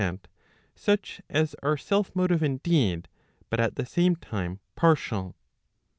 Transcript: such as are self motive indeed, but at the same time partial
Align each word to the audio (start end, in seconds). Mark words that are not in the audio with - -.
such 0.73 1.21
as 1.29 1.53
are 1.61 1.77
self 1.77 2.15
motive 2.15 2.41
indeed, 2.41 3.07
but 3.51 3.59
at 3.59 3.75
the 3.75 3.85
same 3.85 4.15
time 4.15 4.59
partial 4.75 5.35